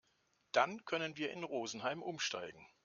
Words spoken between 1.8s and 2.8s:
umsteigen.